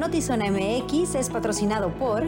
[0.00, 2.26] Notizona MX es patrocinado por...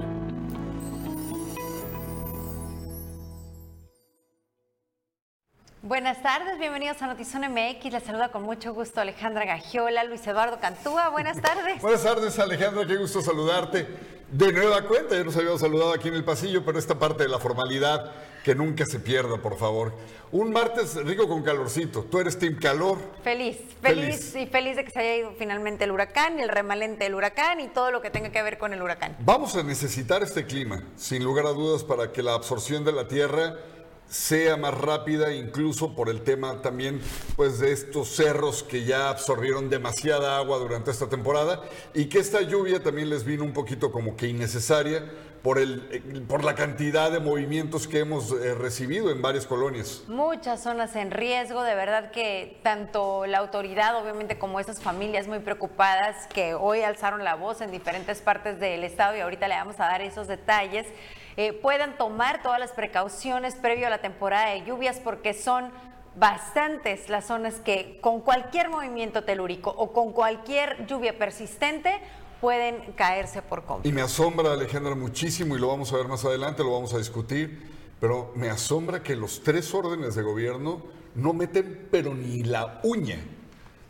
[5.80, 7.90] Buenas tardes, bienvenidos a Notizón MX.
[7.90, 11.08] Les saluda con mucho gusto Alejandra Gagiola, Luis Eduardo Cantúa.
[11.08, 11.80] Buenas tardes.
[11.80, 13.88] Buenas tardes, Alejandra, qué gusto saludarte.
[14.32, 17.28] De nueva cuenta, ya nos habíamos saludado aquí en el pasillo, pero esta parte de
[17.28, 19.92] la formalidad que nunca se pierda, por favor.
[20.30, 22.04] Un martes rico con calorcito.
[22.04, 22.96] Tú eres Team Calor.
[23.23, 27.15] Feliz, feliz, y feliz de que se haya ido finalmente el huracán, el remalente del
[27.15, 29.15] huracán y todo lo que tenga que ver con el huracán.
[29.20, 33.07] Vamos a necesitar este clima, sin lugar a dudas, para que la absorción de la
[33.09, 33.57] tierra
[34.13, 37.01] sea más rápida, incluso por el tema también
[37.35, 41.63] pues, de estos cerros que ya absorbieron demasiada agua durante esta temporada
[41.95, 45.10] y que esta lluvia también les vino un poquito como que innecesaria
[45.43, 50.04] por, el, por la cantidad de movimientos que hemos eh, recibido en varias colonias.
[50.09, 55.38] Muchas zonas en riesgo, de verdad que tanto la autoridad, obviamente, como esas familias muy
[55.38, 59.80] preocupadas que hoy alzaron la voz en diferentes partes del estado y ahorita le vamos
[59.80, 60.87] a dar esos detalles.
[61.37, 65.71] Eh, puedan tomar todas las precauciones previo a la temporada de lluvias porque son
[66.15, 72.00] bastantes las zonas que con cualquier movimiento telúrico o con cualquier lluvia persistente
[72.41, 73.88] pueden caerse por completo.
[73.88, 76.99] Y me asombra, Alejandra, muchísimo, y lo vamos a ver más adelante, lo vamos a
[76.99, 77.62] discutir,
[78.00, 80.83] pero me asombra que los tres órdenes de gobierno
[81.15, 83.19] no meten pero ni la uña,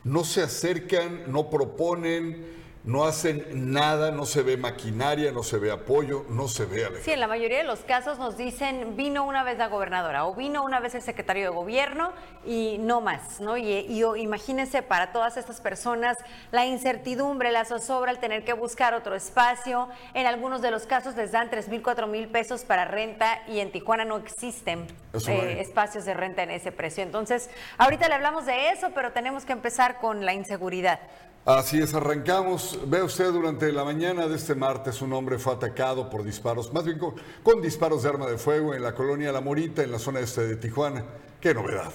[0.04, 5.70] no se acercan, no proponen, no hacen nada, no se ve maquinaria, no se ve
[5.70, 9.44] apoyo, no se ve Sí, en la mayoría de los casos nos dicen vino una
[9.44, 12.12] vez la gobernadora o vino una vez el secretario de gobierno
[12.44, 13.56] y no más, ¿no?
[13.56, 16.18] Y, imagínense para todas estas personas
[16.50, 19.88] la incertidumbre, la zozobra, el tener que buscar otro espacio.
[20.14, 23.60] En algunos de los casos les dan 3 mil, 4 mil pesos para renta y
[23.60, 24.86] en Tijuana no existen
[25.28, 27.04] eh, espacios de renta en ese precio.
[27.04, 30.98] Entonces, ahorita le hablamos de eso, pero tenemos que empezar con la inseguridad.
[31.44, 32.78] Así es, arrancamos.
[32.86, 36.84] Ve usted durante la mañana de este martes un hombre fue atacado por disparos, más
[36.84, 40.20] bien con, disparos de arma de fuego en la colonia La Morita, en la zona
[40.20, 41.04] este de Tijuana.
[41.40, 41.90] Qué novedad.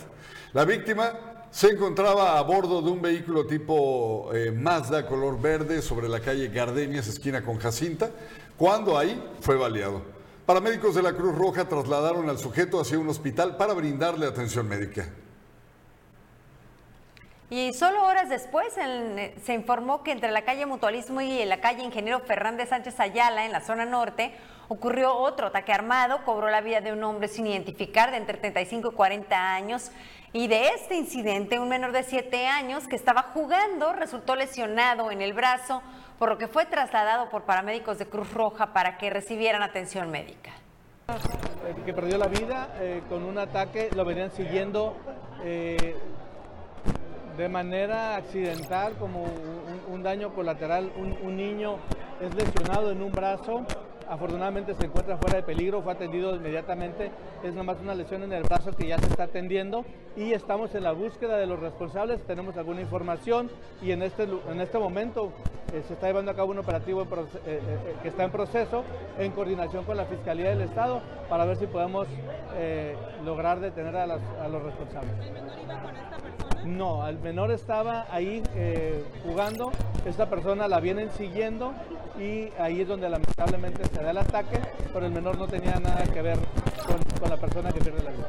[0.51, 1.13] La víctima
[1.49, 6.49] se encontraba a bordo de un vehículo tipo eh, Mazda color verde sobre la calle
[6.49, 8.11] Gardenias, esquina con Jacinta,
[8.57, 10.01] cuando ahí fue baleado.
[10.45, 15.07] Paramédicos de la Cruz Roja trasladaron al sujeto hacia un hospital para brindarle atención médica.
[17.49, 22.19] Y solo horas después se informó que entre la calle Mutualismo y la calle Ingeniero
[22.19, 24.33] Fernández Sánchez Ayala, en la zona norte,
[24.67, 28.91] ocurrió otro ataque armado, cobró la vida de un hombre sin identificar de entre 35
[28.91, 29.91] y 40 años.
[30.33, 35.21] Y de este incidente, un menor de 7 años que estaba jugando resultó lesionado en
[35.21, 35.81] el brazo,
[36.19, 40.51] por lo que fue trasladado por paramédicos de Cruz Roja para que recibieran atención médica.
[41.85, 44.97] Que perdió la vida eh, con un ataque, lo venían siguiendo.
[45.45, 45.95] Eh,
[47.37, 49.25] de manera accidental, como
[49.91, 51.77] un, daño colateral, un, niño
[52.19, 53.63] es lesionado en un brazo,
[54.09, 57.11] afortunadamente se encuentra fuera de peligro, fue atendido inmediatamente,
[57.43, 60.83] es nomás una lesión en el brazo que ya se está atendiendo y estamos en
[60.83, 63.51] la búsqueda de los responsables, tenemos alguna información
[63.83, 65.31] y en este, en este momento
[65.73, 67.05] eh, se está llevando a cabo un operativo eh,
[67.45, 67.59] eh,
[68.01, 68.83] que está en proceso
[69.19, 72.07] en coordinación con la Fiscalía del Estado para ver si podemos
[73.23, 75.13] lograr detener a, a los responsables.
[76.67, 79.71] No, el menor estaba ahí eh, jugando,
[80.05, 81.73] esta persona la vienen siguiendo
[82.19, 84.59] y ahí es donde lamentablemente se da el ataque,
[84.91, 86.37] pero el menor no tenía nada que ver
[86.85, 88.27] con, con la persona que pierde la vida.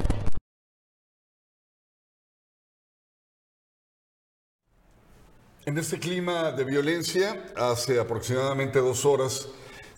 [5.67, 9.49] En este clima de violencia, hace aproximadamente dos horas,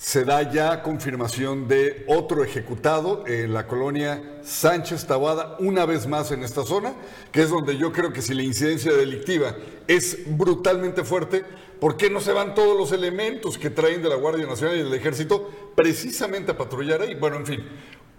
[0.00, 6.32] se da ya confirmación de otro ejecutado en la colonia Sánchez Tabada, una vez más
[6.32, 6.94] en esta zona,
[7.31, 9.56] que es donde yo creo que si la incidencia delictiva
[9.87, 11.44] es brutalmente fuerte,
[11.79, 14.85] ¿por qué no se van todos los elementos que traen de la Guardia Nacional y
[14.85, 17.14] del Ejército precisamente a patrullar ahí?
[17.14, 17.61] Bueno, en fin,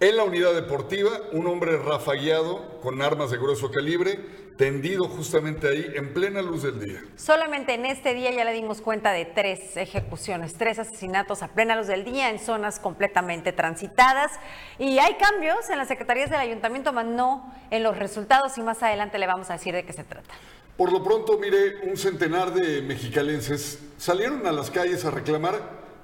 [0.02, 4.18] en la unidad deportiva, un hombre rafagueado con armas de grueso calibre
[4.56, 7.04] tendido justamente ahí en plena luz del día.
[7.14, 11.76] Solamente en este día ya le dimos cuenta de tres ejecuciones, tres asesinatos a plena
[11.76, 14.32] luz del día en zonas completamente transitadas.
[14.76, 18.82] Y hay cambios en las secretarías del ayuntamiento, más no en los resultados y más
[18.82, 20.34] adelante le vamos a decir de qué se trata.
[20.76, 25.60] Por lo pronto, mire, un centenar de mexicalenses salieron a las calles a reclamar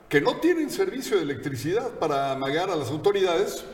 [0.09, 3.65] que no tienen servicio de electricidad para amagar a las autoridades.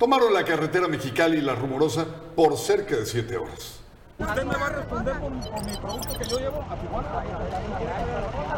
[0.00, 3.80] Tomaron la carretera Mexicali y la Rumorosa por cerca de siete horas.
[4.18, 7.08] ¿Usted me va a responder por, mi producto que yo llevo a Tijuana?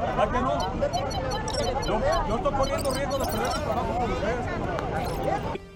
[0.06, 0.72] ¿Verdad que no?
[1.84, 4.61] Yo, yo estoy poniendo riesgo de perder el trabajo con ustedes.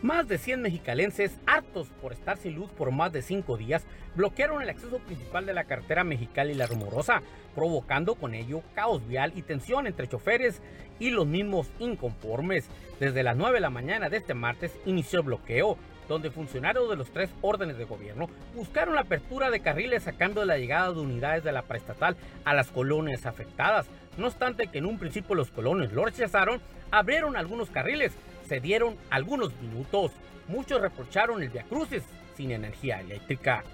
[0.07, 4.63] Más de 100 mexicalenses, hartos por estar sin luz por más de cinco días, bloquearon
[4.63, 7.23] el acceso principal de la carretera Mexicali La Rumorosa,
[7.57, 10.63] provocando con ello caos vial y tensión entre choferes
[11.01, 12.69] y los mismos inconformes.
[13.01, 15.77] Desde las 9 de la mañana de este martes inició el bloqueo,
[16.09, 20.47] donde funcionarios de los tres órdenes de gobierno buscaron la apertura de carriles cambio de
[20.47, 23.89] la llegada de unidades de la preestatal a las colonias afectadas.
[24.17, 26.61] No obstante que en un principio los colonos lo rechazaron,
[26.93, 28.13] abrieron algunos carriles,
[28.47, 30.13] se dieron algunos minutos.
[30.49, 32.03] Muchos reprocharon el viacrucis
[32.37, 33.65] sin energía eléctrica.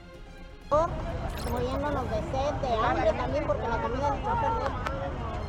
[1.50, 4.72] Muriéndonos de sed, de hambre también, porque la comida se echó a perder.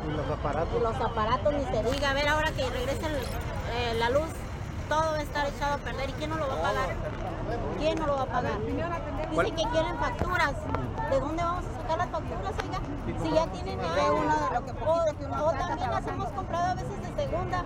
[0.05, 0.75] Y los aparatos.
[0.77, 2.09] Y los aparatos ni se diga.
[2.09, 4.27] A ver, ahora que regrese el- eh, la luz,
[4.89, 6.09] todo va a estar echado a perder.
[6.09, 6.89] ¿Y quién no lo va a pagar?
[7.77, 8.59] ¿Quién no lo va a pagar?
[8.65, 10.53] Dicen que quieren facturas.
[11.09, 13.23] ¿De dónde vamos a sacar las facturas, oiga?
[13.23, 16.75] Si ya tienen ya uno de lo que o, o también las hemos comprado a
[16.75, 17.63] veces de segunda.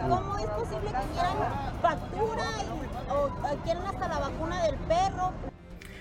[0.00, 1.36] ¿Cómo es posible que quieran
[1.82, 5.32] factura y, o, quieren hasta la vacuna del perro?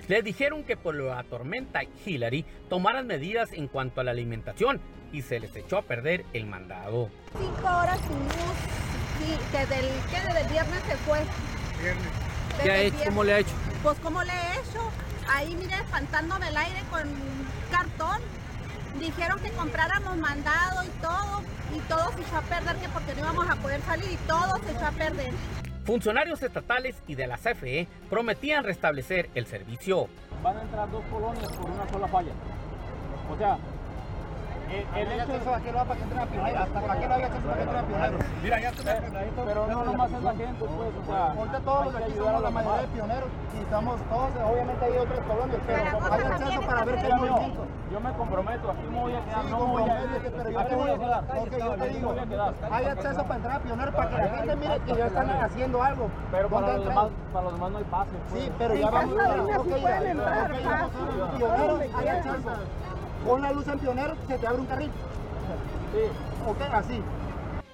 [0.07, 4.79] Les dijeron que por la tormenta Hillary tomaran medidas en cuanto a la alimentación
[5.11, 7.09] y se les echó a perder el mandado.
[7.37, 8.57] cinco horas sin luz,
[9.19, 10.21] sí, desde el, ¿qué?
[10.25, 11.19] Desde el viernes se fue.
[12.63, 12.95] ¿Qué ha hecho?
[12.95, 13.09] viernes.
[13.09, 13.53] ¿Cómo le ha hecho?
[13.83, 14.91] Pues como le he hecho,
[15.27, 17.03] ahí mire, espantándome el aire con
[17.71, 18.21] cartón.
[18.99, 21.41] Dijeron que compráramos mandado y todo,
[21.75, 24.57] y todo se echó a perder, que porque no íbamos a poder salir y todo
[24.65, 25.33] se echó a perder.
[25.85, 30.07] Funcionarios estatales y de la CFE prometían restablecer el servicio.
[30.43, 32.31] Van a entrar dos colonias por una sola falla.
[33.31, 33.57] O sea,
[34.71, 36.61] el, el hecho va para que entre a pioneros?
[36.61, 38.21] ¿Hasta para qué no hay acceso para que entre a pioneros?
[38.43, 38.83] Mira, ya está
[39.45, 42.27] pero no nomás es la gente, pues, o sea, Ahorita todos de que aquí ayudar
[42.27, 46.13] a somos la los mayoría de pioneros y estamos todos, obviamente hay otras colonias, pero
[46.13, 47.65] hay acceso para ver qué movimiento.
[47.91, 49.85] yo me comprometo, aquí me voy a quedar, Sí, no voy a
[50.37, 51.23] pero yo aquí te voy a digo, quedar.
[51.23, 52.15] ok, yo te digo,
[52.71, 55.83] hay acceso para entrar a pioneros para que la gente mire que ya están haciendo
[55.83, 56.09] algo.
[56.31, 58.11] Pero para ¿Dónde los demás, para los demás no hay pase.
[58.29, 58.43] pues.
[58.43, 62.49] Sí, pero ya vamos a ok, ya, ok, ya pasaron pioneros, hay acceso.
[63.27, 64.89] Pon la luz en pioneros, se te abre un carril.
[65.91, 66.47] Sí.
[66.47, 67.01] Ok, así.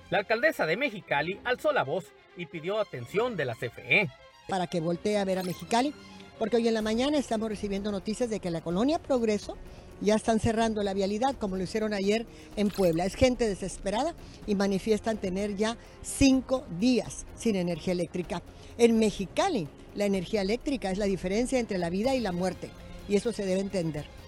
[0.10, 2.06] La alcaldesa de Mexicali alzó la voz
[2.36, 3.54] y pidió atención de la.
[3.54, 4.10] CFE.
[4.50, 5.94] para que voltee a ver a Mexicali,
[6.40, 9.56] porque hoy en la mañana estamos recibiendo noticias de que la colonia Progreso
[10.02, 12.26] ya están cerrando la vialidad, como lo hicieron ayer
[12.56, 13.06] en Puebla.
[13.06, 14.16] Es gente desesperada
[14.48, 18.42] y manifiestan tener ya cinco días sin energía eléctrica.
[18.80, 22.72] En Mexicali, la energía eléctrica es la diferencia entre la vida y la muerte,
[23.08, 24.23] y eso se debe entender.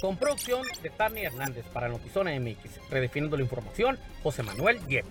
[0.00, 5.10] Con producción de Tania Hernández para Notizona MX, redefiniendo la información, José Manuel Yepes.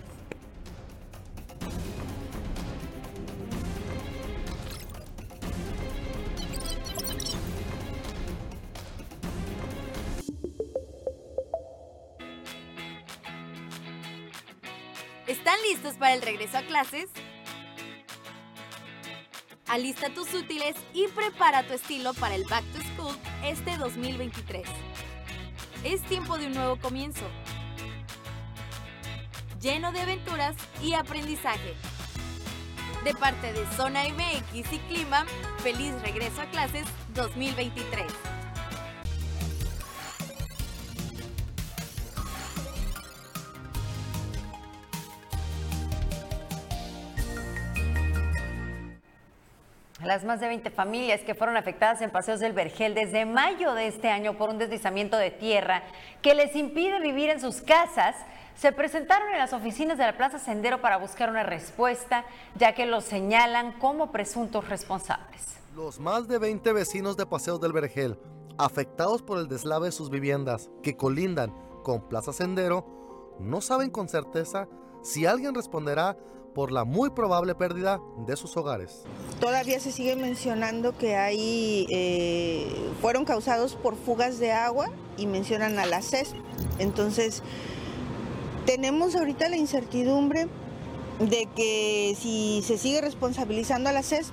[15.26, 17.10] ¿Están listos para el regreso a clases?
[19.66, 22.87] Alista tus útiles y prepara tu estilo para el Back to
[23.44, 24.66] Este 2023.
[25.84, 27.24] Es tiempo de un nuevo comienzo,
[29.60, 31.74] lleno de aventuras y aprendizaje.
[33.04, 35.24] De parte de Zona MX y Clima,
[35.58, 38.06] feliz regreso a clases 2023.
[50.08, 53.88] Las más de 20 familias que fueron afectadas en Paseos del Vergel desde mayo de
[53.88, 55.82] este año por un deslizamiento de tierra
[56.22, 58.16] que les impide vivir en sus casas,
[58.56, 62.24] se presentaron en las oficinas de la Plaza Sendero para buscar una respuesta,
[62.54, 65.58] ya que los señalan como presuntos responsables.
[65.76, 68.18] Los más de 20 vecinos de Paseos del Vergel,
[68.56, 74.08] afectados por el deslave de sus viviendas que colindan con Plaza Sendero, no saben con
[74.08, 74.68] certeza
[75.02, 76.16] si alguien responderá
[76.54, 79.02] por la muy probable pérdida de sus hogares.
[79.40, 85.78] Todavía se sigue mencionando que hay, eh, fueron causados por fugas de agua y mencionan
[85.78, 86.34] a la CES.
[86.78, 87.42] Entonces,
[88.66, 90.48] tenemos ahorita la incertidumbre
[91.20, 94.32] de que si se sigue responsabilizando a la CES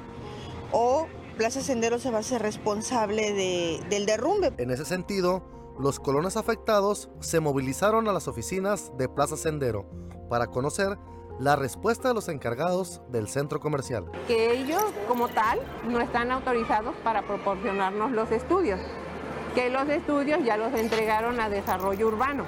[0.71, 1.07] o
[1.37, 4.53] Plaza Sendero se va a ser responsable de- del derrumbe.
[4.57, 5.43] En ese sentido,
[5.79, 9.85] los colonos afectados se movilizaron a las oficinas de Plaza Sendero
[10.29, 10.97] para conocer
[11.39, 14.05] la respuesta de los encargados del centro comercial.
[14.27, 18.79] que ellos como tal no están autorizados para proporcionarnos los estudios,
[19.53, 22.45] que los estudios ya los entregaron a desarrollo urbano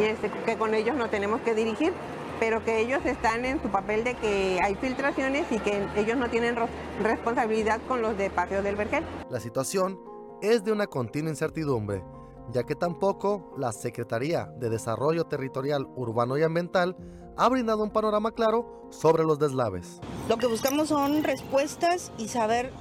[0.00, 1.92] y este, que con ellos no tenemos que dirigir,
[2.40, 6.30] pero que ellos están en su papel de que hay filtraciones y que ellos no
[6.30, 6.56] tienen
[7.02, 9.04] responsabilidad con los de Paseo del Vergel.
[9.28, 10.00] La situación
[10.40, 12.02] es de una continua incertidumbre,
[12.50, 16.96] ya que tampoco la Secretaría de Desarrollo Territorial Urbano y Ambiental
[17.36, 20.00] ha brindado un panorama claro sobre los deslaves.
[20.28, 22.72] Lo que buscamos son respuestas y saber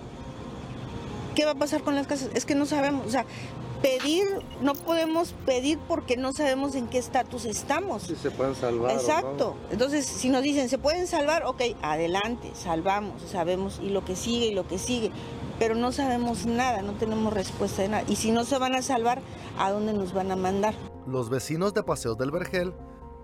[1.36, 2.30] qué va a pasar con las casas.
[2.34, 3.26] Es que no sabemos, o sea,
[3.82, 4.26] pedir,
[4.62, 8.04] no podemos pedir porque no sabemos en qué estatus estamos.
[8.04, 8.92] Si se pueden salvar.
[8.92, 9.56] Exacto.
[9.72, 14.48] Entonces, si nos dicen, se pueden salvar, ok, adelante, salvamos, sabemos, y lo que sigue
[14.48, 15.12] y lo que sigue.
[15.60, 18.04] Pero no sabemos nada, no tenemos respuesta de nada.
[18.08, 19.22] Y si no se van a salvar,
[19.58, 20.74] ¿a dónde nos van a mandar?
[21.08, 22.74] Los vecinos de Paseos del Vergel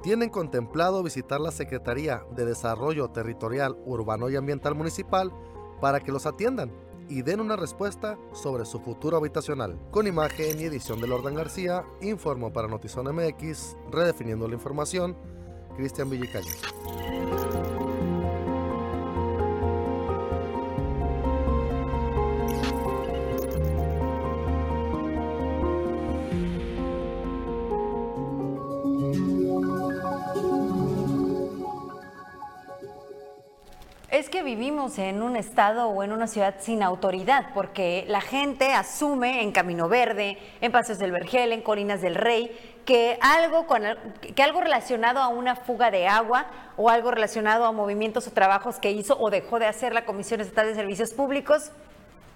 [0.02, 5.32] tienen contemplado visitar la Secretaría de Desarrollo Territorial Urbano y Ambiental Municipal
[5.82, 6.72] para que los atiendan
[7.10, 9.80] y den una respuesta sobre su futuro habitacional.
[9.92, 15.16] Con imagen y edición de Lordan García, informo para Notizón MX, redefiniendo la información,
[15.76, 16.62] Cristian Villicañas.
[34.18, 38.74] Es que vivimos en un estado o en una ciudad sin autoridad, porque la gente
[38.74, 42.50] asume en Camino Verde, en Paseos del Vergel, en Colinas del Rey,
[42.84, 43.84] que algo, con,
[44.36, 46.48] que algo relacionado a una fuga de agua
[46.78, 50.42] o algo relacionado a movimientos o trabajos que hizo o dejó de hacer la Comisión
[50.42, 51.72] Estatal de Servicios Públicos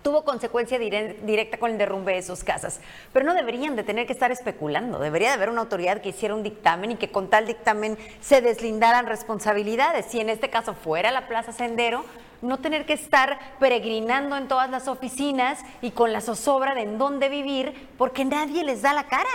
[0.02, 2.80] tuvo consecuencia dire- directa con el derrumbe de sus casas.
[3.14, 5.00] Pero no deberían de tener que estar especulando.
[5.00, 8.42] Debería de haber una autoridad que hiciera un dictamen y que con tal dictamen se
[8.42, 10.06] deslindaran responsabilidades.
[10.08, 12.04] Si en este caso fuera la Plaza Sendero,
[12.42, 16.98] no tener que estar peregrinando en todas las oficinas y con la zozobra de en
[16.98, 19.30] dónde vivir, porque nadie les da la cara.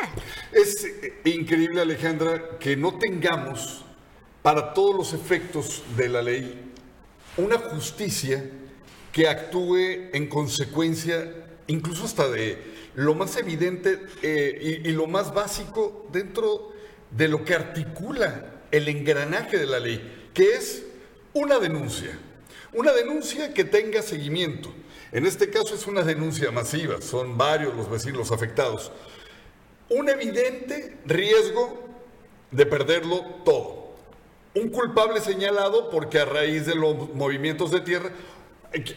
[0.53, 3.85] Es eh, increíble, Alejandra, que no tengamos,
[4.43, 6.73] para todos los efectos de la ley,
[7.37, 8.45] una justicia
[9.17, 11.33] que actúe en consecuencia,
[11.69, 12.59] incluso hasta de
[12.97, 16.75] lo más evidente eh, y, lo más básico dentro
[17.13, 20.85] de lo que articula el engranaje de la ley, que es
[21.33, 22.19] una denuncia.
[22.75, 24.71] Una denuncia que tenga seguimiento.
[25.13, 28.93] En este caso es una denuncia masiva, son varios los vecinos afectados.
[29.89, 31.89] Un evidente riesgo
[32.51, 33.95] de perderlo todo.
[34.55, 38.11] Un culpable señalado porque a raíz de los movimientos de tierra,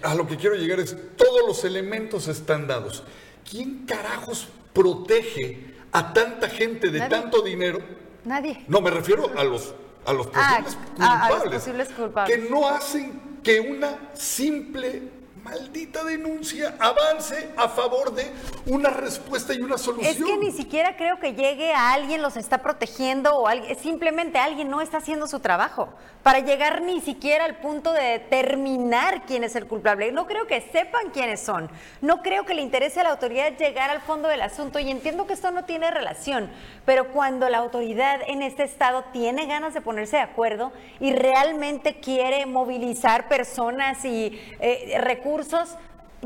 [0.04, 3.04] a lo que quiero llegar es, todos los elementos están dados.
[3.50, 7.10] ¿Quién carajos protege a tanta gente de Nadie.
[7.10, 7.80] tanto dinero?
[8.26, 8.64] Nadie.
[8.68, 9.74] No, me refiero a los,
[10.06, 10.64] a los Ah,
[11.00, 12.36] a- a los posibles culpables.
[12.38, 15.02] Que no hacen que una simple
[15.50, 18.32] maldita denuncia avance a favor de
[18.68, 20.12] una respuesta y una solución.
[20.12, 24.38] Es que ni siquiera creo que llegue a alguien los está protegiendo o alguien, simplemente
[24.38, 25.90] alguien no está haciendo su trabajo
[26.24, 30.12] para llegar ni siquiera al punto de determinar quién es el culpable.
[30.12, 31.70] No creo que sepan quiénes son.
[32.02, 35.26] No creo que le interese a la autoridad llegar al fondo del asunto y entiendo
[35.26, 36.50] que esto no tiene relación,
[36.86, 42.00] pero cuando la autoridad en este estado tiene ganas de ponerse de acuerdo y realmente
[42.00, 45.39] quiere movilizar personas y eh, recursos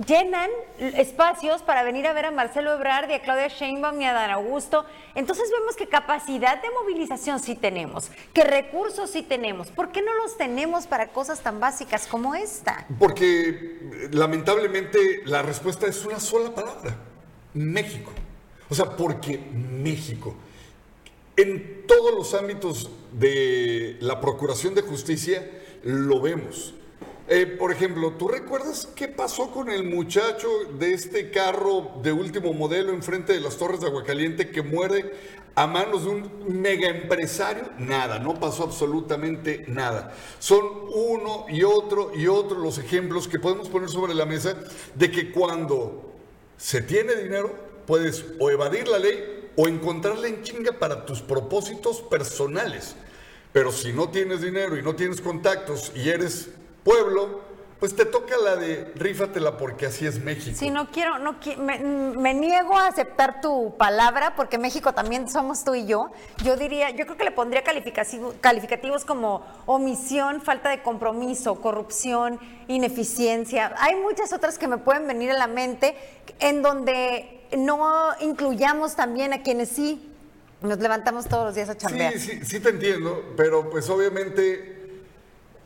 [0.08, 4.32] llenan espacios para venir a ver a Marcelo Ebrard a Claudia Sheinbaum y a Dan
[4.32, 4.86] Augusto.
[5.16, 9.70] Entonces vemos que capacidad de movilización sí tenemos, que recursos sí tenemos.
[9.70, 12.88] ¿Por qué no los tenemos para cosas tan básicas como esta?
[13.00, 16.96] Porque lamentablemente la respuesta es una sola palabra,
[17.54, 18.12] México.
[18.70, 20.36] O sea, porque México.
[21.36, 25.48] En todos los ámbitos de la Procuración de Justicia
[25.84, 26.74] lo vemos.
[27.28, 32.52] Eh, por ejemplo, ¿tú recuerdas qué pasó con el muchacho de este carro de último
[32.52, 35.14] modelo enfrente de las Torres de Aguacaliente que muere
[35.56, 37.70] a manos de un mega empresario?
[37.78, 40.14] Nada, no pasó absolutamente nada.
[40.40, 44.58] Son uno y otro y otro los ejemplos que podemos poner sobre la mesa
[44.94, 46.12] de que cuando
[46.58, 47.56] se tiene dinero
[47.88, 52.96] puedes o evadir la ley o encontrarla en chinga para tus propósitos personales.
[53.54, 56.50] Pero si no tienes dinero y no tienes contactos y eres
[56.84, 57.42] pueblo,
[57.80, 60.56] pues te toca la de rífatela porque así es México.
[60.58, 65.28] Sí, no quiero, no qui- me, me niego a aceptar tu palabra porque México también
[65.28, 66.10] somos tú y yo.
[66.46, 72.40] Yo diría, yo creo que le pondría calificativo- calificativos como omisión, falta de compromiso, corrupción,
[72.70, 73.74] ineficiencia.
[73.80, 75.96] Hay muchas otras que me pueden venir a la mente
[76.40, 80.10] en donde no incluyamos también a quienes sí
[80.62, 82.14] nos levantamos todos los días a chambear.
[82.14, 84.73] Sí, sí, sí te entiendo, pero pues obviamente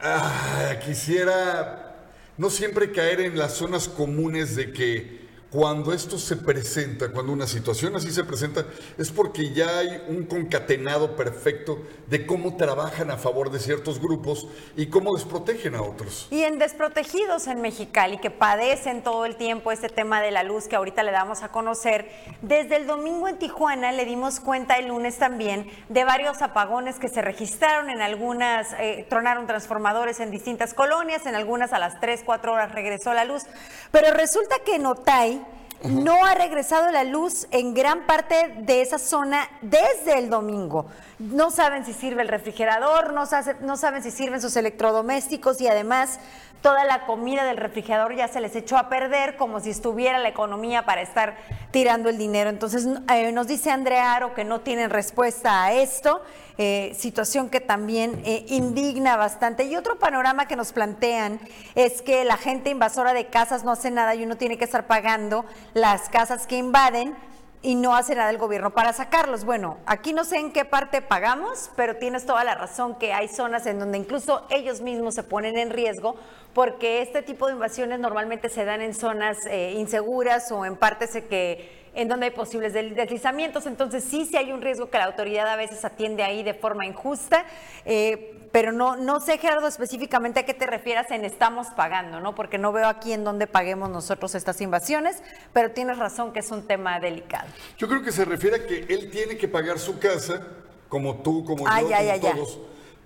[0.02, 1.96] ah, quisiera
[2.38, 5.17] no siempre caer en las zonas comunes de que
[5.52, 8.66] cuando esto se presenta, cuando una situación así se presenta,
[8.98, 14.48] es porque ya hay un concatenado perfecto de cómo trabajan a favor de ciertos grupos
[14.76, 16.28] y cómo desprotegen a otros.
[16.32, 20.68] Y en desprotegidos en Mexicali, que padecen todo el tiempo este tema de la luz
[20.68, 22.10] que ahorita le damos a conocer,
[22.42, 27.08] desde el domingo en Tijuana le dimos cuenta el lunes también de varios apagones que
[27.08, 32.24] se registraron en algunas, eh, tronaron transformadores en distintas colonias, en algunas a las 3,
[32.26, 33.44] 4 horas regresó la luz,
[33.92, 35.46] pero resulta que en Otay,
[35.84, 40.88] no ha regresado la luz en gran parte de esa zona desde el domingo.
[41.20, 46.20] No saben si sirve el refrigerador, no, saben si sirven sus electrodomésticos y además
[46.62, 50.30] toda la comida del refrigerador ya se les echó a perder como si estuviera la
[50.30, 51.38] economía para estar
[51.72, 52.50] tirando el dinero.
[52.50, 56.22] Entonces eh, nos dice Andrea Aro que no tienen respuesta a esto,
[56.58, 59.66] eh, situación que también eh, indigna bastante.
[59.66, 61.40] Y otro panorama que nos plantean
[61.76, 64.88] es que la gente invasora de casas no hace nada y uno tiene que estar
[64.88, 67.16] pagando las casas que invaden
[67.62, 69.44] y no hace nada el gobierno para sacarlos.
[69.44, 73.28] Bueno, aquí no sé en qué parte pagamos, pero tienes toda la razón que hay
[73.28, 76.16] zonas en donde incluso ellos mismos se ponen en riesgo
[76.54, 81.12] porque este tipo de invasiones normalmente se dan en zonas eh, inseguras o en partes
[81.30, 83.66] que en donde hay posibles deslizamientos.
[83.66, 86.86] Entonces sí, sí hay un riesgo que la autoridad a veces atiende ahí de forma
[86.86, 87.44] injusta,
[87.86, 92.36] eh, pero no, no sé, Gerardo, específicamente a qué te refieras en estamos pagando, ¿no?
[92.36, 95.24] Porque no veo aquí en dónde paguemos nosotros estas invasiones,
[95.54, 97.48] pero tienes razón que es un tema delicado.
[97.80, 100.46] Yo creo que se refiere a que él tiene que pagar su casa,
[100.88, 102.60] como tú, como yo, como todos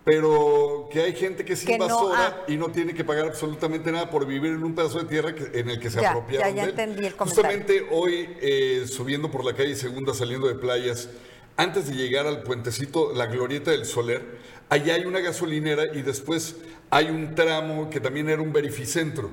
[0.04, 2.44] pero que hay gente que es invasora ah.
[2.48, 5.70] y no tiene que pagar absolutamente nada por vivir en un pedazo de tierra en
[5.70, 9.76] el que se apropiaron ya, ya entendí el Justamente hoy, eh, subiendo por la calle
[9.76, 11.10] Segunda, saliendo de playas,
[11.56, 14.40] antes de llegar al puentecito, la glorieta del Soler,
[14.70, 16.56] allá hay una gasolinera y después
[16.90, 19.30] hay un tramo que también era un verificentro.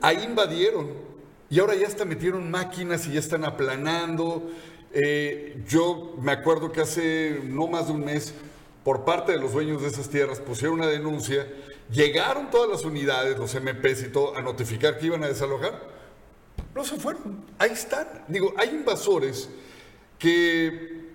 [0.00, 0.88] Ahí invadieron
[1.48, 4.50] y ahora ya hasta metieron máquinas y ya están aplanando.
[4.92, 8.34] Eh, yo me acuerdo que hace no más de un mes
[8.84, 11.46] por parte de los dueños de esas tierras pusieron una denuncia,
[11.90, 15.80] llegaron todas las unidades, los MPs y todo, a notificar que iban a desalojar.
[16.74, 18.06] No se fueron, ahí están.
[18.28, 19.50] Digo, hay invasores
[20.18, 21.10] que,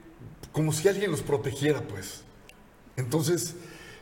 [0.52, 2.24] como si alguien los protegiera, pues.
[2.98, 3.56] Entonces,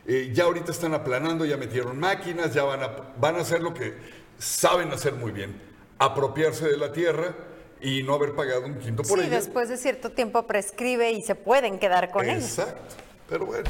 [0.08, 3.74] eh, ya ahorita están aplanando, ya metieron máquinas, ya van a, van a hacer lo
[3.74, 3.94] que
[4.38, 5.56] saben hacer muy bien,
[6.00, 7.36] apropiarse de la tierra
[7.80, 9.30] y no haber pagado un quinto por ella.
[9.30, 12.36] Sí, después de cierto tiempo prescribe y se pueden quedar con ella.
[12.36, 12.96] Exacto.
[13.30, 13.70] Pero bueno.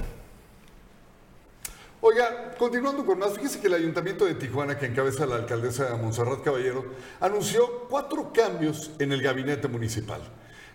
[2.02, 6.44] Oiga, continuando con más, fíjese que el Ayuntamiento de Tijuana, que encabeza la alcaldesa Monserrat
[6.44, 6.84] Caballero,
[7.22, 10.20] anunció cuatro cambios en el gabinete municipal.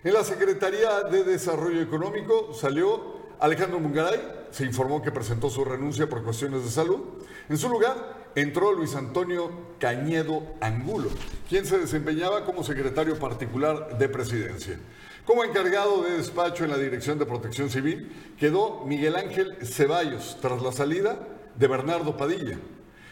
[0.03, 4.19] En la Secretaría de Desarrollo Económico salió Alejandro Mungaray,
[4.51, 6.99] se informó que presentó su renuncia por cuestiones de salud.
[7.47, 11.09] En su lugar entró Luis Antonio Cañedo Angulo,
[11.47, 14.77] quien se desempeñaba como secretario particular de presidencia.
[15.25, 20.61] Como encargado de despacho en la Dirección de Protección Civil quedó Miguel Ángel Ceballos tras
[20.61, 21.19] la salida
[21.55, 22.57] de Bernardo Padilla.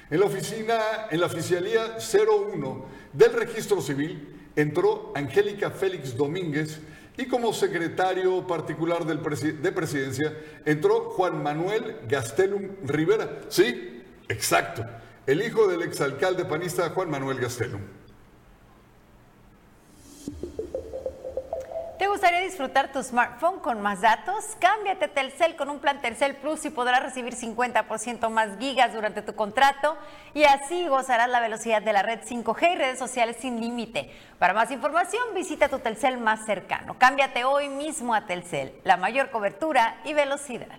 [0.09, 0.77] En la oficina,
[1.11, 6.79] en la oficialía 01 del Registro Civil entró Angélica Félix Domínguez
[7.17, 13.41] y como secretario particular de presidencia entró Juan Manuel Gastelum Rivera.
[13.49, 14.85] Sí, exacto,
[15.25, 17.81] el hijo del exalcalde panista Juan Manuel Gastelum.
[21.97, 24.45] ¿Te gustaría disfrutar tu smartphone con más datos?
[24.59, 29.33] Cámbiate Telcel con un plan Telcel Plus y podrás recibir 50% más gigas durante tu
[29.33, 29.97] contrato
[30.35, 34.11] y así gozarás la velocidad de la red 5G y redes sociales sin límite.
[34.37, 36.95] Para más información visita tu Telcel más cercano.
[36.99, 40.77] Cámbiate hoy mismo a Telcel, la mayor cobertura y velocidad.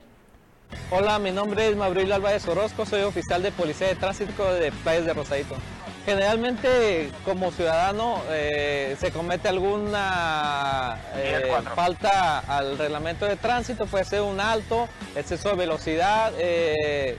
[0.93, 5.07] Hola, mi nombre es Mabril Álvarez Orozco, soy oficial de Policía de Tránsito de Playas
[5.07, 5.57] de Rosadito.
[6.09, 14.23] Generalmente como ciudadano eh, se comete alguna eh, falta al reglamento de tránsito, puede ser
[14.23, 17.19] un alto, exceso de velocidad, eh,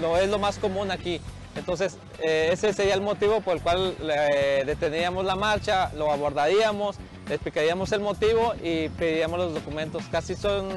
[0.00, 1.20] no es lo más común aquí.
[1.56, 8.02] Entonces ese sería el motivo por el cual detendríamos la marcha, lo abordaríamos, explicaríamos el
[8.02, 10.04] motivo y pediríamos los documentos.
[10.12, 10.68] Casi son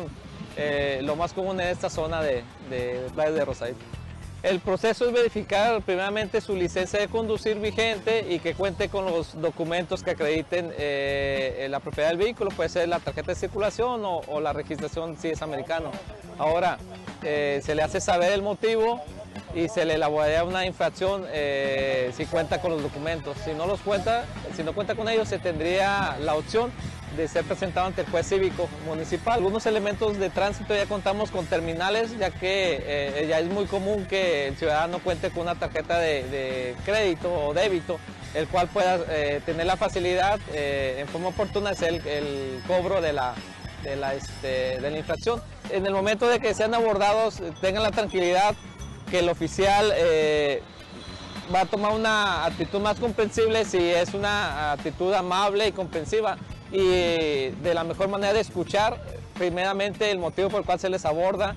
[1.02, 3.99] lo más común en esta zona de, de Playas de Rosarito.
[4.41, 9.39] El proceso es verificar primeramente su licencia de conducir vigente y que cuente con los
[9.41, 14.39] documentos que acrediten eh, la propiedad del vehículo, puede ser la tarjeta de circulación o,
[14.39, 15.91] la registración si es americano.
[16.38, 16.78] Ahora,
[17.21, 19.02] eh, se le hace saber el motivo
[19.54, 23.36] y se le elaboraría una infracción eh, si cuenta con los documentos.
[23.43, 24.23] Si no los cuenta,
[24.56, 26.71] si no cuenta con ellos, se tendría la opción
[27.15, 29.36] de ser presentado ante el juez cívico municipal.
[29.36, 34.06] Algunos elementos de tránsito ya contamos con terminales, ya que eh, ya es muy común
[34.06, 38.00] que el ciudadano cuente con una tarjeta de, crédito o débito,
[38.34, 43.13] el cual pueda eh, tener la facilidad eh, en forma oportuna hacer el, cobro de
[43.13, 43.34] la,
[43.84, 45.41] de la, este, de la infracción.
[45.72, 48.56] En el momento de que sean abordados, tengan la tranquilidad
[49.10, 49.91] que el oficial
[51.54, 56.38] va a tomar una actitud más comprensible si es una actitud amable y comprensiva
[56.71, 59.01] y de la mejor manera de escuchar
[59.38, 61.55] primeramente el motivo por el cual se les aborda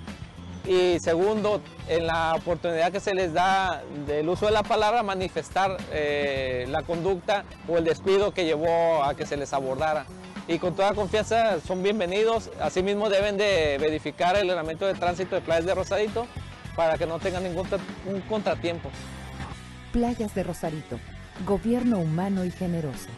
[0.66, 5.76] y segundo, en la oportunidad que se les da del uso de la palabra, manifestar
[5.90, 10.06] eh, la conducta o el descuido que llevó a que se les abordara.
[10.46, 15.40] Y con toda confianza son bienvenidos, asimismo deben de verificar el reglamento de tránsito de
[15.40, 16.26] Playas de Rosadito
[16.76, 17.66] para que no tengan ningún
[18.28, 18.88] contratiempo.
[19.92, 20.98] Playas de Rosarito,
[21.44, 23.08] gobierno humano y generoso.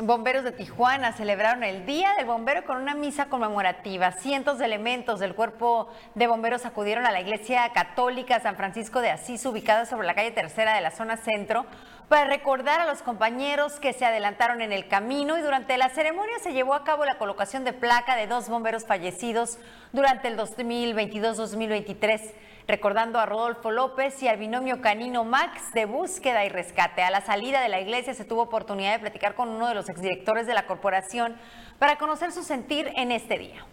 [0.00, 4.10] Bomberos de Tijuana celebraron el Día del Bombero con una misa conmemorativa.
[4.10, 9.12] Cientos de elementos del cuerpo de bomberos acudieron a la iglesia católica San Francisco de
[9.12, 11.64] Asís, ubicada sobre la calle tercera de la zona centro,
[12.08, 16.40] para recordar a los compañeros que se adelantaron en el camino y durante la ceremonia
[16.42, 19.58] se llevó a cabo la colocación de placa de dos bomberos fallecidos
[19.92, 22.32] durante el 2022-2023
[22.66, 27.02] recordando a Rodolfo López y al binomio canino Max de búsqueda y rescate.
[27.02, 29.88] A la salida de la iglesia se tuvo oportunidad de platicar con uno de los
[29.88, 31.36] exdirectores de la corporación
[31.78, 33.66] para conocer su sentir en este día.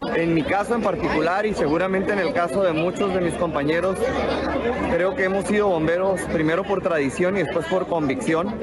[0.00, 3.98] En mi caso en particular y seguramente en el caso de muchos de mis compañeros,
[4.92, 8.54] creo que hemos sido bomberos primero por tradición y después por convicción.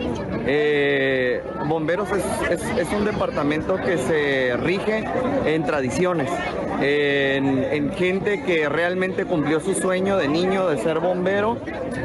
[0.48, 5.04] Eh, bomberos es, un departamento que se rige
[5.46, 6.32] en tradiciones,
[6.80, 11.58] en, gente que realmente cumplió su sueño de niño de ser bombero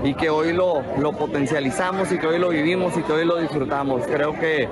[0.05, 0.83] y que hoy lo,
[1.19, 4.07] potencializamos y que hoy lo vivimos y que hoy lo disfrutamos.
[4.07, 4.69] Creo que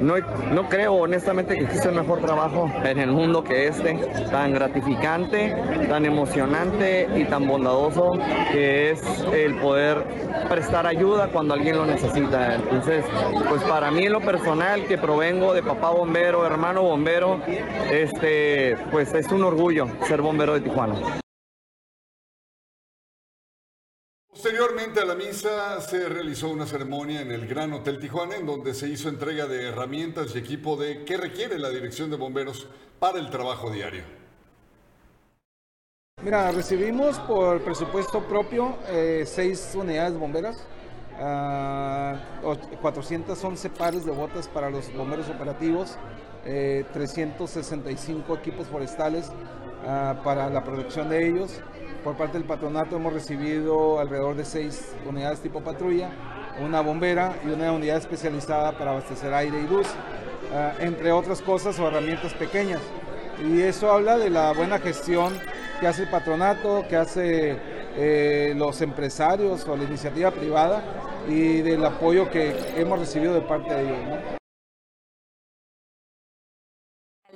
[0.00, 0.14] no,
[0.52, 3.68] no creo honestamente que existe un mejor trabajo en el mundo que
[4.30, 5.56] tan gratificante,
[5.88, 8.12] tan emocionante y tan bondadoso
[8.52, 10.04] que es el poder
[10.48, 12.54] prestar ayuda cuando alguien lo necesita.
[12.54, 13.04] Entonces,
[13.48, 17.40] pues para mí en lo personal, que provengo de papá bombero, hermano bombero,
[17.90, 21.18] este, pues es un orgullo ser bombero de Tijuana.
[24.40, 28.72] Posteriormente a la misa se realizó una ceremonia en el Gran Hotel Tijuana en donde
[28.72, 32.68] se hizo entrega de herramientas y equipo de que requiere la Dirección de Bomberos
[33.00, 34.04] para el trabajo diario.
[36.22, 40.64] Mira, recibimos por presupuesto propio eh, seis unidades bomberas,
[42.80, 45.98] 411 ah, pares de botas para los bomberos operativos,
[46.44, 49.32] 365 eh, equipos forestales
[49.84, 51.60] ah, para la protección de ellos,
[52.02, 56.10] por parte del patronato hemos recibido alrededor de seis unidades tipo patrulla,
[56.60, 59.86] una bombera y una unidad especializada para abastecer aire y luz,
[60.52, 62.80] eh, entre otras cosas o herramientas pequeñas.
[63.44, 65.32] Y eso habla de la buena gestión
[65.80, 67.56] que hace el patronato, que hace
[67.96, 70.82] eh, los empresarios o la iniciativa privada
[71.28, 74.37] y del apoyo que hemos recibido de parte de ellos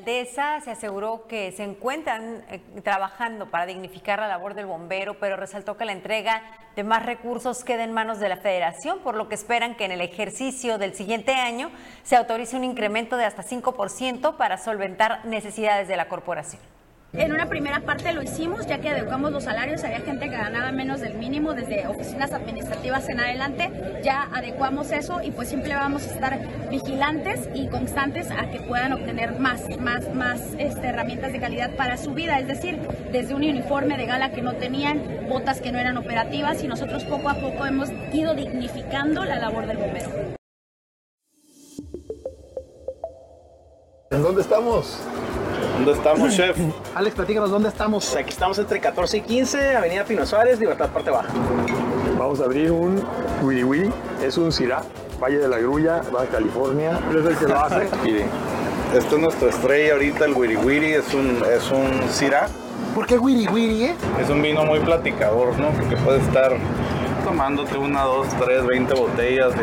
[0.03, 5.37] alcaldesa se aseguró que se encuentran eh, trabajando para dignificar la labor del bombero, pero
[5.37, 6.43] resaltó que la entrega
[6.75, 9.93] de más recursos queda en manos de la federación, por lo que esperan que en
[9.93, 11.71] el ejercicio del siguiente año
[12.03, 16.61] se autorice un incremento de hasta 5% para solventar necesidades de la corporación.
[17.15, 20.73] En una primera parte lo hicimos, ya que adecuamos los salarios, había gente que ganaba
[20.73, 26.05] menos del mínimo desde oficinas administrativas en adelante, ya adecuamos eso y pues siempre vamos
[26.05, 31.41] a estar vigilantes y constantes a que puedan obtener más, más, más este, herramientas de
[31.41, 32.81] calidad para su vida, es decir,
[33.13, 37.05] desde un uniforme de gala que no tenían, botas que no eran operativas y nosotros
[37.05, 40.09] poco a poco hemos ido dignificando la labor del bombero.
[44.11, 44.99] ¿En dónde estamos?
[45.77, 46.57] ¿Dónde estamos, chef?
[46.95, 48.15] Alex, platícanos, ¿dónde estamos?
[48.15, 51.29] Aquí estamos entre 14 y 15, Avenida Pino Suárez, Libertad Parte Baja.
[52.19, 53.03] Vamos a abrir un
[53.43, 53.91] Wiri Wiri,
[54.23, 54.83] es un Syrah,
[55.21, 57.01] Valle de la Grulla, Baja California.
[57.11, 57.89] es el que lo hace?
[58.05, 58.27] Miren,
[58.95, 62.49] esto es nuestra estrella ahorita, el Wiri Wiri, es un, es un Syrah.
[62.95, 63.95] ¿Por qué Wiri Wiri, eh?
[64.21, 65.71] Es un vino muy platicador, ¿no?
[65.71, 66.53] Porque puede estar
[67.33, 69.55] tomándote una, dos, tres, veinte botellas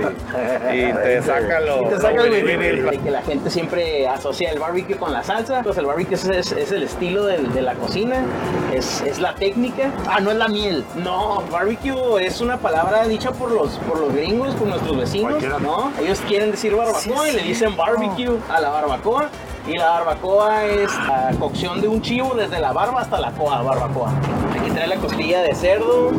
[0.74, 1.84] y, te saca lo.
[1.84, 5.62] Y te saca el Que la gente siempre asocia el barbecue con la salsa.
[5.62, 8.26] Pues el barbecue es, el estilo de, la cocina,
[8.74, 9.92] es, es, la técnica.
[10.08, 10.84] Ah, no es la miel.
[10.96, 15.44] No, barbecue es una palabra dicha por los, por los gringos, por nuestros vecinos.
[15.62, 15.92] ¿no?
[16.02, 19.30] Ellos quieren decir barbacoa y le dicen barbecue a la barbacoa
[19.68, 23.62] Y la barbacoa es la cocción de un chivo desde la barba hasta la coa,
[23.62, 24.12] barbacoa.
[24.60, 26.12] Aquí trae la costilla de cerdo,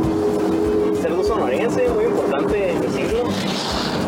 [1.01, 3.25] cerdo sonorense, muy importante decirlo.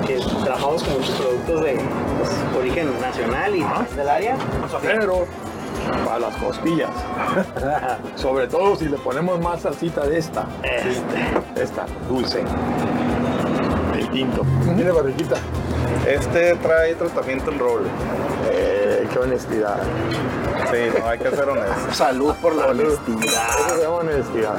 [0.06, 1.80] Que trabajamos con muchos productos de
[2.18, 3.64] pues, origen nacional y
[3.96, 4.36] del área.
[4.82, 5.26] Pero
[6.04, 6.90] para las costillas.
[8.16, 10.46] Sobre todo si le ponemos más salsita de esta.
[10.62, 11.62] Este.
[11.62, 12.42] Esta, dulce.
[13.94, 14.44] El tinto.
[14.76, 15.36] Mire, barriquita.
[16.06, 17.88] Este trae tratamiento en roble.
[18.50, 19.80] Eh, qué honestidad.
[20.70, 21.92] Sí, no, hay que ser honesto.
[21.92, 23.88] Salud por la honestidad.
[23.88, 24.56] Honestidad.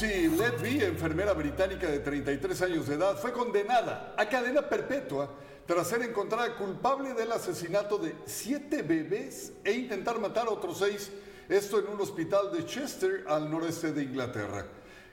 [0.00, 5.28] Lucy Letby, enfermera británica de 33 años de edad, fue condenada a cadena perpetua
[5.66, 11.10] tras ser encontrada culpable del asesinato de siete bebés e intentar matar a otros seis,
[11.50, 14.66] esto en un hospital de Chester, al noreste de Inglaterra.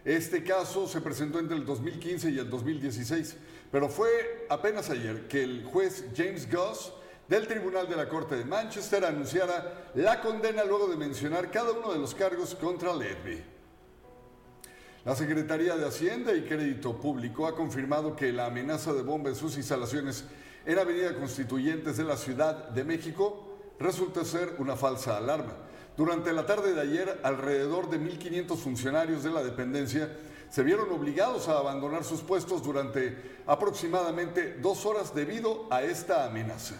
[0.05, 3.35] Este caso se presentó entre el 2015 y el 2016,
[3.69, 6.93] pero fue apenas ayer que el juez James Goss
[7.27, 11.91] del Tribunal de la Corte de Manchester anunciara la condena luego de mencionar cada uno
[11.91, 13.56] de los cargos contra Letby.
[15.07, 19.37] La Secretaría de Hacienda y Crédito Público ha confirmado que la amenaza de bomba en
[19.37, 20.25] sus instalaciones
[20.65, 25.53] en Avenida Constituyentes de la Ciudad de México resulta ser una falsa alarma.
[25.95, 30.11] Durante la tarde de ayer, alrededor de 1.500 funcionarios de la dependencia
[30.49, 36.75] se vieron obligados a abandonar sus puestos durante aproximadamente dos horas debido a esta amenaza.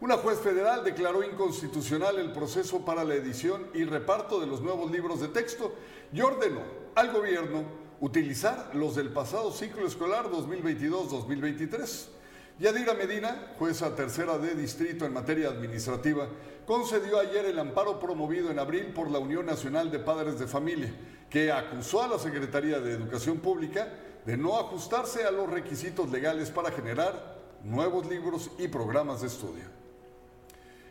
[0.00, 4.90] Una juez federal declaró inconstitucional el proceso para la edición y reparto de los nuevos
[4.90, 5.74] libros de texto
[6.10, 6.62] y ordenó
[6.94, 7.64] al gobierno
[8.00, 12.06] utilizar los del pasado ciclo escolar 2022-2023.
[12.58, 16.28] Yadira Medina, jueza tercera de distrito en materia administrativa,
[16.66, 20.94] concedió ayer el amparo promovido en abril por la Unión Nacional de Padres de Familia,
[21.28, 23.92] que acusó a la Secretaría de Educación Pública
[24.24, 29.79] de no ajustarse a los requisitos legales para generar nuevos libros y programas de estudio.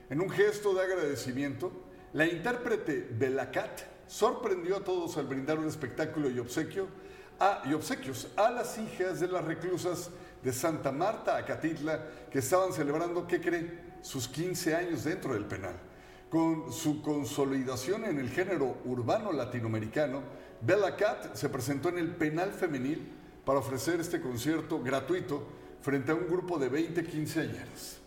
[0.10, 1.72] En un gesto de agradecimiento,
[2.13, 6.88] la intérprete Belacat sorprendió a todos al brindar un espectáculo y, obsequio
[7.39, 10.10] a, y obsequios a las hijas de las reclusas
[10.43, 15.76] de Santa Marta, Acatitla, que estaban celebrando, ¿qué cree?, sus 15 años dentro del penal.
[16.32, 20.24] Con su consolidación en el género urbano latinoamericano,
[20.62, 23.12] Bella Cat se presentó en el penal femenil
[23.45, 25.45] para ofrecer este concierto gratuito
[25.82, 28.00] frente a un grupo de 20 quinceañeras.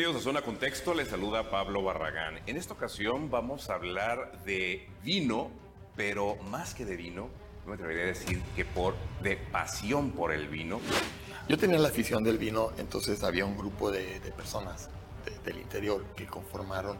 [0.00, 2.40] Bienvenidos a Zona Contexto, les saluda Pablo Barragán.
[2.46, 5.50] En esta ocasión vamos a hablar de vino,
[5.94, 7.28] pero más que de vino,
[7.66, 10.80] me atrevería a decir que por de pasión por el vino.
[11.50, 14.88] Yo tenía la afición del vino, entonces había un grupo de, personas
[15.26, 16.96] de- del interior que conformaron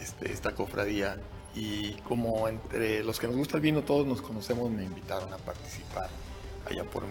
[0.00, 1.20] este, esta cofradía
[1.54, 5.36] y como entre los que nos gusta el vino todos nos conocemos, me invitaron a
[5.36, 6.08] participar
[6.64, 7.06] allá por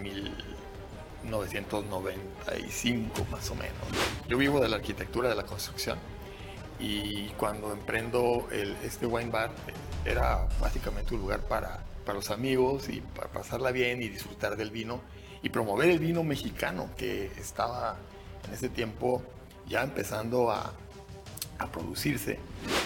[1.24, 3.76] 1995 más o menos.
[4.28, 5.98] Yo vivo de la arquitectura de la construcción
[6.78, 9.50] y cuando emprendo el, este wine bar
[10.04, 14.70] era básicamente un lugar para, para los amigos y para pasarla bien y disfrutar del
[14.70, 15.00] vino
[15.42, 17.96] y promover el vino mexicano que estaba
[18.46, 19.22] en ese tiempo
[19.66, 20.72] ya empezando a,
[21.58, 22.38] a producirse.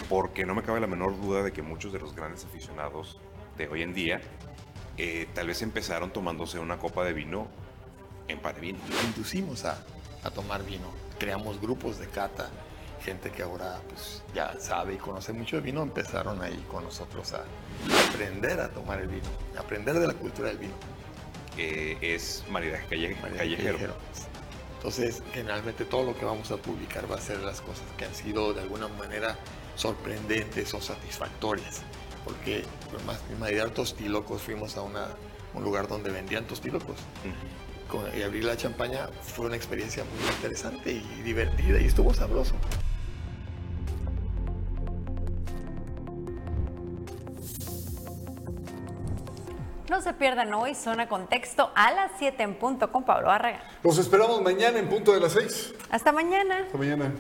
[0.09, 3.19] Porque no me cabe la menor duda de que muchos de los grandes aficionados
[3.57, 4.21] de hoy en día
[4.99, 7.49] eh, tal vez empezaron tomándose una copa de vino
[8.27, 8.79] de vino.
[9.05, 9.79] Inducimos a,
[10.25, 12.51] a tomar vino, creamos grupos de cata,
[13.05, 17.33] gente que ahora pues, ya sabe y conoce mucho de vino, empezaron ahí con nosotros
[17.33, 17.45] a
[18.11, 20.75] aprender a tomar el vino, a aprender de la cultura del vino.
[21.55, 23.57] que es maridaje calle- callejero.
[23.79, 23.95] callejero.
[24.77, 28.15] Entonces, generalmente todo lo que vamos a publicar va a ser las cosas que han
[28.15, 29.37] sido de alguna manera
[29.75, 31.81] sorprendentes o satisfactorias.
[32.25, 35.09] Porque por más que Maridar Tostilocos fuimos a una
[35.55, 36.97] un lugar donde vendían tostilocos.
[37.23, 37.33] Con-
[38.17, 42.55] y abrir la champaña fue una experiencia muy interesante y divertida y estuvo sabroso.
[49.89, 53.63] No se pierdan hoy Zona Contexto a las 7 en punto con Pablo Barragán.
[53.85, 55.75] Los esperamos mañana en punto de las 6.
[55.91, 56.59] Hasta mañana.
[56.67, 57.13] Hasta mañana.